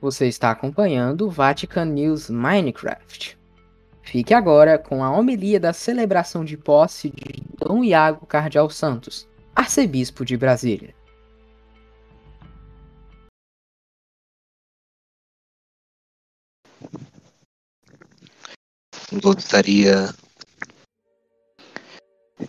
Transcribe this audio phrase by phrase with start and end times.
[0.00, 3.38] Você está acompanhando o Vatican News Minecraft.
[4.02, 10.24] Fique agora com a homilia da celebração de posse de Dom Iago Cardeal Santos, arcebispo
[10.24, 10.94] de Brasília.
[19.22, 20.14] Gostaria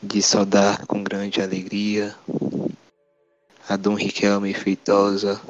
[0.01, 2.15] de saudar com grande alegria
[3.67, 5.41] a Dom Riquelme Feitosa,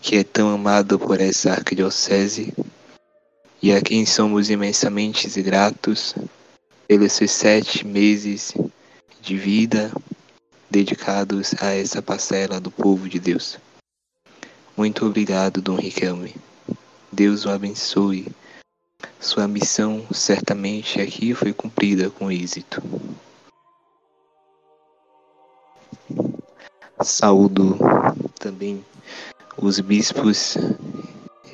[0.00, 2.52] que é tão amado por essa arquidiocese
[3.62, 6.14] e a quem somos imensamente gratos
[6.86, 8.54] pelos seus sete meses
[9.20, 9.90] de vida
[10.70, 13.58] dedicados a essa parcela do povo de Deus.
[14.76, 16.34] Muito obrigado, Dom Riquelme.
[17.10, 18.28] Deus o abençoe.
[19.18, 22.82] Sua missão certamente aqui foi cumprida com êxito.
[27.02, 27.78] Saúdo
[28.38, 28.84] também
[29.58, 30.56] os bispos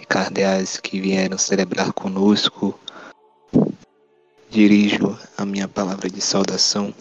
[0.00, 2.78] e cardeais que vieram celebrar conosco.
[4.50, 6.94] Dirijo a minha palavra de saudação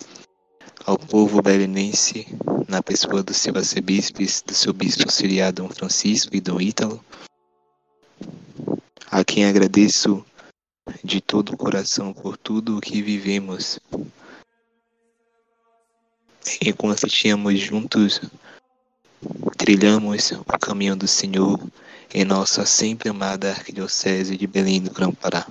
[0.86, 2.28] ao povo belenense,
[2.68, 7.04] na pessoa do seu arcebispo, do seu bispo auxiliar Dom Francisco e Dom Ítalo,
[9.12, 10.26] a quem agradeço
[11.04, 13.80] de todo o coração por tudo o que vivemos.
[16.62, 18.22] Enquanto tínhamos juntos
[19.62, 21.60] trilhamos o caminho do Senhor
[22.12, 25.46] em nossa sempre amada Arquidiocese de Belém do Grão-Pará.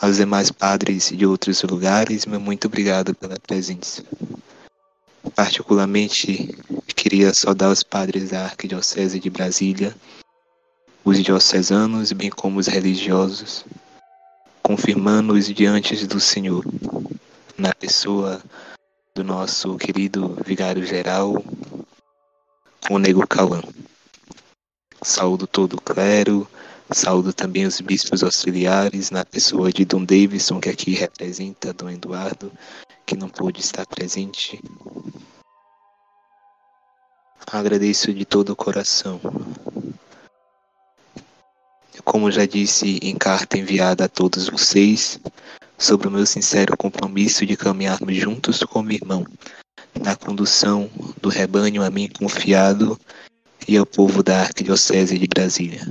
[0.00, 4.02] Aos demais padres de outros lugares, meu muito obrigado pela presença.
[5.36, 6.48] Particularmente,
[6.96, 9.94] queria saudar os padres da Arquidiocese de Brasília,
[11.04, 13.64] os diocesanos, bem como os religiosos,
[14.60, 16.64] confirmando-os diante do Senhor,
[17.56, 18.42] na pessoa
[19.14, 21.40] do nosso querido vigário-geral,
[22.90, 23.62] o Nego Cauã.
[25.02, 26.48] Saúdo todo o clero,
[26.90, 32.52] saúdo também os bispos auxiliares, na pessoa de Dom Davidson, que aqui representa Dom Eduardo,
[33.06, 34.60] que não pôde estar presente.
[37.46, 39.20] Agradeço de todo o coração.
[42.04, 45.18] Como já disse em carta enviada a todos vocês,
[45.78, 49.26] sobre o meu sincero compromisso de caminharmos juntos como irmão
[50.02, 50.90] na condução
[51.20, 52.98] do rebanho a mim confiado
[53.66, 55.82] e ao povo da Arquidiocese de Brasília.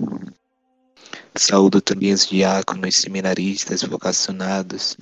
[1.35, 4.95] Saúdo também os diáconos, seminaristas, vocacionados,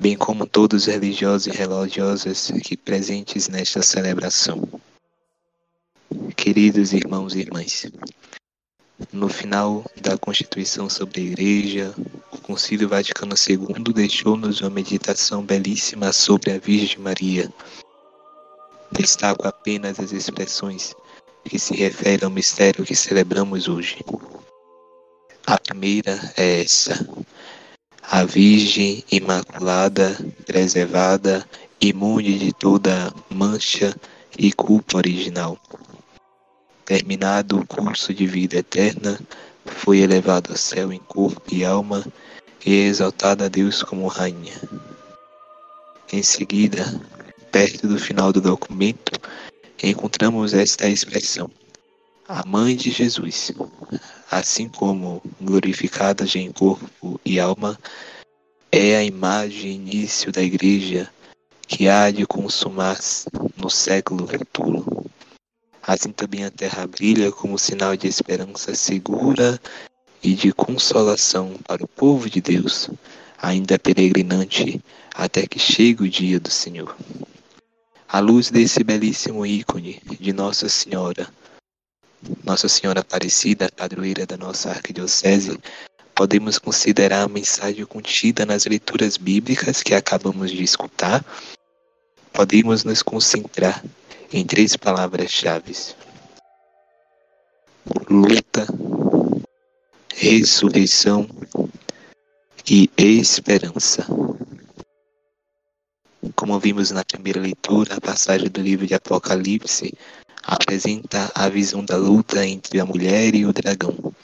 [0.00, 4.66] bem como todos os religiosos e religiosas aqui presentes nesta celebração.
[6.34, 7.86] Queridos irmãos e irmãs,
[9.12, 11.94] no final da Constituição sobre a Igreja,
[12.32, 17.52] o Concílio Vaticano II deixou-nos uma meditação belíssima sobre a Virgem Maria,
[18.98, 20.94] Destaco apenas as expressões
[21.44, 23.98] que se referem ao mistério que celebramos hoje.
[25.46, 27.06] A primeira é essa:
[28.02, 31.46] a Virgem Imaculada, preservada,
[31.80, 33.94] imune de toda mancha
[34.38, 35.58] e culpa original.
[36.84, 39.20] Terminado o curso de vida eterna,
[39.66, 42.04] foi elevada ao céu em corpo e alma
[42.64, 44.54] e exaltada a Deus como Rainha.
[46.12, 46.84] Em seguida,
[47.56, 49.18] perto do final do documento,
[49.82, 51.50] encontramos esta expressão:
[52.28, 53.50] a mãe de Jesus,
[54.30, 57.78] assim como glorificada em corpo e alma,
[58.70, 61.10] é a imagem início da igreja
[61.66, 63.24] que há de consumar-se
[63.56, 65.06] no século futuro.
[65.82, 69.58] Assim também a terra brilha como sinal de esperança segura
[70.22, 72.90] e de consolação para o povo de Deus,
[73.38, 74.78] ainda peregrinante,
[75.14, 76.94] até que chegue o dia do Senhor.
[78.08, 81.28] À luz desse belíssimo ícone de Nossa Senhora,
[82.44, 85.58] Nossa Senhora Aparecida, padroeira da nossa arquidiocese,
[86.14, 91.24] podemos considerar a mensagem contida nas leituras bíblicas que acabamos de escutar.
[92.32, 93.84] Podemos nos concentrar
[94.32, 95.74] em três palavras-chave:
[98.08, 98.66] luta,
[100.14, 101.28] ressurreição
[102.68, 104.06] e esperança.
[106.34, 109.92] Como vimos na primeira leitura, a passagem do livro de Apocalipse
[110.42, 114.14] apresenta a visão da luta entre a mulher e o dragão.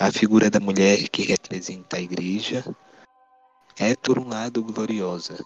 [0.00, 2.64] A figura da mulher que representa a igreja
[3.78, 5.38] é, por um lado, gloriosa,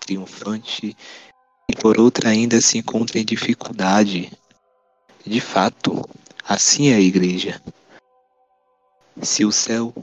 [0.00, 0.96] triunfante,
[1.68, 4.32] e por outra, ainda se encontra em dificuldade.
[5.24, 6.08] De fato,
[6.44, 7.60] assim é a igreja.
[9.22, 9.94] Se o céu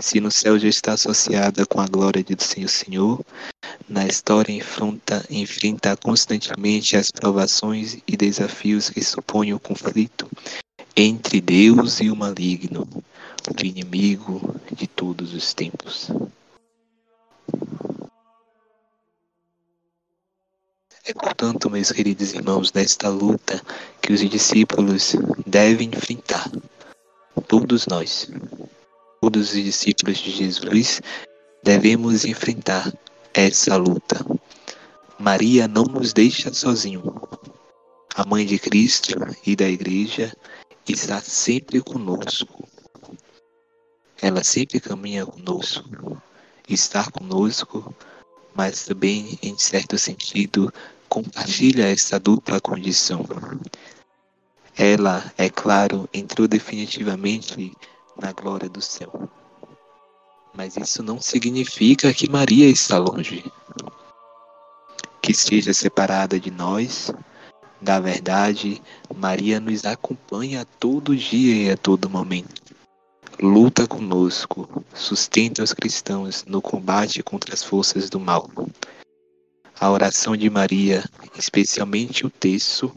[0.00, 3.24] se no céu já está associada com a glória do Senhor Senhor,
[3.88, 10.28] na história enfrenta, enfrenta constantemente as provações e desafios que supõem o conflito
[10.96, 12.88] entre Deus e o maligno,
[13.48, 16.10] o inimigo de todos os tempos.
[21.04, 23.62] É, portanto, meus queridos irmãos, nesta luta
[24.02, 25.14] que os discípulos
[25.46, 26.50] devem enfrentar.
[27.46, 28.28] Todos nós,
[29.20, 31.00] todos os discípulos de Jesus,
[31.62, 32.92] devemos enfrentar
[33.36, 34.24] essa luta.
[35.18, 37.02] Maria não nos deixa sozinho.
[38.14, 40.34] A mãe de Cristo e da igreja
[40.88, 42.66] está sempre conosco.
[44.22, 46.22] Ela sempre caminha conosco,
[46.66, 47.94] está conosco,
[48.54, 50.72] mas também, em certo sentido,
[51.06, 53.26] compartilha essa dupla condição.
[54.74, 57.74] Ela, é claro, entrou definitivamente
[58.18, 59.28] na glória do céu.
[60.56, 63.44] Mas isso não significa que Maria está longe,
[65.20, 67.12] que esteja separada de nós.
[67.80, 68.80] Da verdade,
[69.14, 72.62] Maria nos acompanha a todo dia e a todo momento.
[73.38, 78.48] Luta conosco, sustenta os cristãos no combate contra as forças do mal
[79.78, 81.04] a oração de Maria,
[81.36, 82.90] especialmente o terço,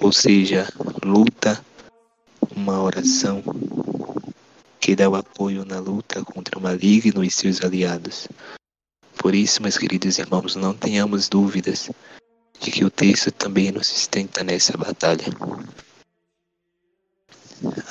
[0.00, 0.66] ou seja,
[1.04, 1.62] luta,
[2.54, 3.42] uma oração
[4.80, 8.28] que dá o apoio na luta contra o maligno e seus aliados.
[9.18, 11.90] Por isso, meus queridos irmãos, não tenhamos dúvidas
[12.60, 15.24] de que o texto também nos sustenta nessa batalha.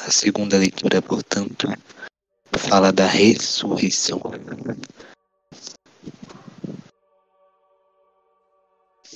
[0.07, 1.67] A segunda leitura, portanto,
[2.57, 4.21] fala da ressurreição.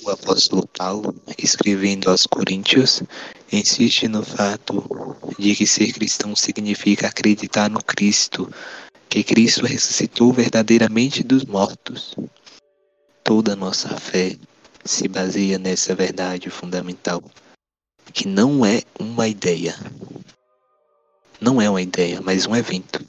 [0.02, 3.02] O apóstolo Paulo, escrevendo aos Coríntios,
[3.52, 8.52] insiste no fato de que ser cristão significa acreditar no Cristo,
[9.08, 12.14] que Cristo ressuscitou verdadeiramente dos mortos.
[13.24, 14.36] Toda nossa fé
[14.84, 17.22] se baseia nessa verdade fundamental,
[18.12, 19.74] que não é uma ideia.
[21.40, 23.04] Não é uma ideia, mas um evento.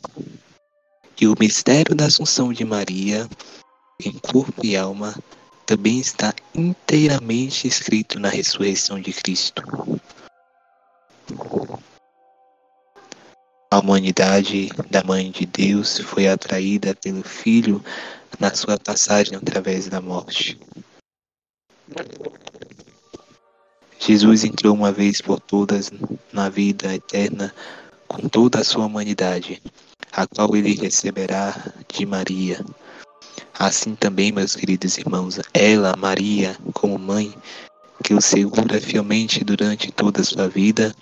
[1.20, 3.30] E o mistério da Assunção de Maria,
[4.04, 5.16] em corpo e alma,
[5.68, 9.62] também está inteiramente escrito na ressurreição de Cristo.
[13.72, 17.84] A humanidade da Mãe de Deus foi atraída pelo Filho
[18.40, 20.60] na sua passagem através da morte.
[23.98, 25.90] Jesus entrou uma vez por todas
[26.34, 27.54] na vida eterna
[28.08, 29.62] com toda a sua humanidade,
[30.12, 31.56] a qual ele receberá
[31.88, 32.64] de Maria
[33.58, 37.32] Assim também, meus queridos irmãos, ela, Maria, como mãe,
[38.04, 40.96] que o segura fielmente durante toda a sua vida,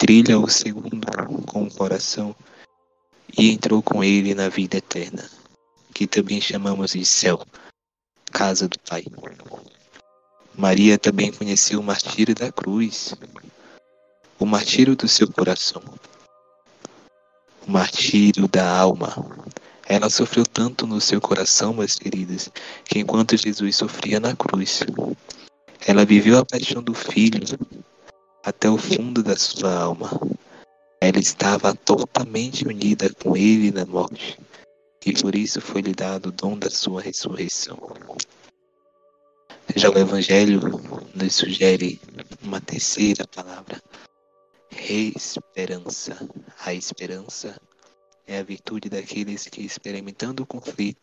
[0.00, 1.06] trilha o segundo
[1.44, 2.34] com o coração
[3.36, 5.28] e entrou com ele na vida eterna,
[5.92, 7.44] que também chamamos de céu,
[8.32, 9.04] casa do Pai.
[10.56, 13.14] Maria também conheceu o martírio da cruz,
[14.38, 15.82] o martírio do seu coração,
[17.68, 19.14] o martírio da alma,
[19.86, 22.48] ela sofreu tanto no seu coração, meus queridos,
[22.86, 24.80] que enquanto Jesus sofria na cruz,
[25.86, 27.44] ela viveu a paixão do Filho
[28.44, 30.10] até o fundo da sua alma.
[31.00, 34.38] Ela estava totalmente unida com ele na morte,
[35.04, 37.78] e por isso foi-lhe dado o dom da sua ressurreição.
[39.76, 40.60] Já o Evangelho
[41.14, 42.00] nos sugere
[42.42, 43.80] uma terceira palavra:
[44.70, 46.28] esperança.
[46.64, 47.60] A esperança
[48.26, 51.00] é a virtude daqueles que, experimentando o conflito,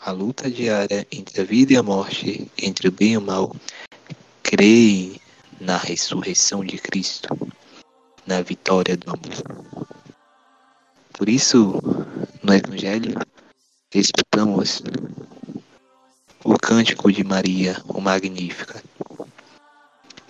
[0.00, 3.54] a luta diária entre a vida e a morte, entre o bem e o mal,
[4.42, 5.19] creem
[5.60, 7.28] na ressurreição de Cristo,
[8.26, 9.86] na vitória do amor.
[11.12, 11.78] Por isso,
[12.42, 13.14] no Evangelho,
[13.94, 14.82] escutamos
[16.42, 18.82] o cântico de Maria, o Magnífica.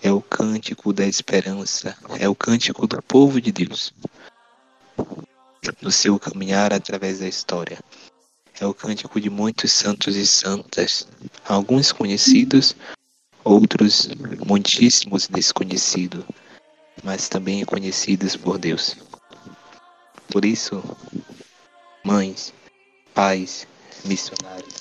[0.02, 3.94] É o cântico da esperança, é o cântico do povo de Deus
[5.80, 7.78] no seu caminhar através da história.
[8.60, 11.06] É o cântico de muitos santos e santas,
[11.46, 12.74] alguns conhecidos,
[13.44, 14.08] outros
[14.46, 16.24] muitíssimos desconhecidos,
[17.02, 18.96] mas também conhecidos por Deus.
[20.28, 20.82] Por isso,
[22.04, 22.52] mães,
[23.14, 23.66] pais,
[24.04, 24.74] missionários,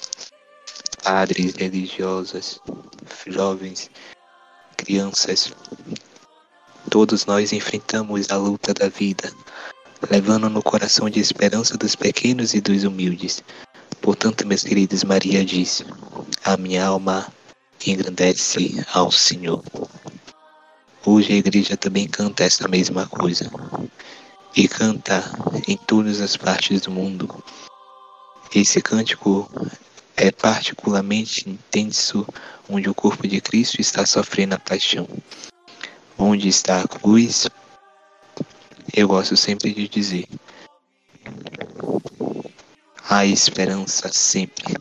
[1.03, 2.59] padres religiosos,
[3.27, 3.89] jovens,
[4.77, 5.53] crianças,
[6.89, 9.31] todos nós enfrentamos a luta da vida
[10.09, 13.43] levando no coração de esperança dos pequenos e dos humildes.
[14.01, 15.85] Portanto, meus queridos, Maria disse:
[16.43, 17.27] A minha alma
[17.86, 19.63] engrandece ao Senhor.
[21.05, 23.50] Hoje a igreja também canta essa mesma coisa.
[24.55, 25.24] E canta
[25.67, 27.43] em todas as partes do mundo.
[28.53, 29.50] Esse cântico
[30.17, 32.27] é particularmente intenso
[32.67, 35.07] onde o corpo de Cristo está sofrendo a paixão,
[36.17, 37.48] onde está a cruz
[38.95, 40.27] eu gosto sempre de dizer:
[43.07, 44.75] há esperança sempre.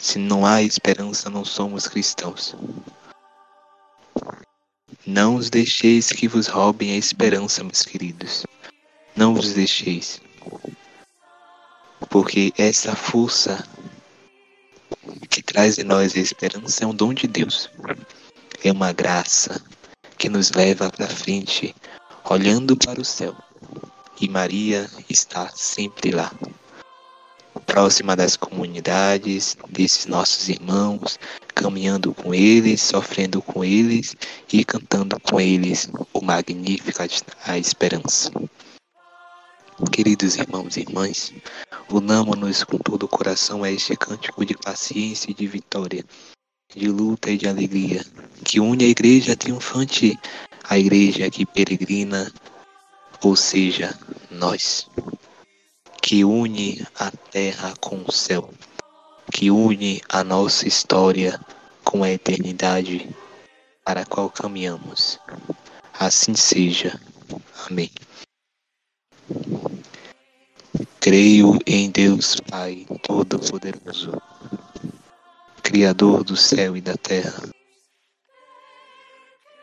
[0.00, 2.56] Se não há esperança, não somos cristãos.
[5.06, 8.46] Não os deixeis que vos roubem a esperança, meus queridos.
[9.14, 10.18] Não vos deixeis.
[12.08, 13.62] Porque essa força
[15.28, 17.70] que traz em nós a esperança é um dom de Deus.
[18.64, 19.62] É uma graça
[20.16, 21.74] que nos leva para frente,
[22.24, 23.36] olhando para o céu.
[24.18, 26.32] E Maria está sempre lá,
[27.70, 31.20] próxima das comunidades, desses nossos irmãos,
[31.54, 34.16] caminhando com eles, sofrendo com eles
[34.52, 37.00] e cantando com eles o magnífico
[37.46, 38.32] a esperança.
[39.92, 41.32] Queridos irmãos e irmãs,
[41.88, 46.04] unamos-nos com todo o coração a este cântico de paciência e de vitória,
[46.74, 48.04] de luta e de alegria,
[48.44, 50.18] que une a igreja triunfante,
[50.64, 52.32] a igreja que peregrina,
[53.22, 53.96] ou seja,
[54.28, 54.88] nós,
[56.10, 58.50] que une a terra com o céu,
[59.32, 61.38] que une a nossa história
[61.84, 63.08] com a eternidade
[63.84, 65.20] para a qual caminhamos.
[65.96, 67.00] Assim seja.
[67.70, 67.92] Amém.
[70.98, 74.20] Creio em Deus Pai Todo-Poderoso,
[75.62, 77.40] Criador do céu e da terra